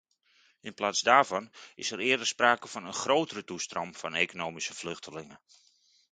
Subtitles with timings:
[0.61, 5.39] In plaats daarvan is er eerder sprake van een grotere toestroom van economische vluchtelingen.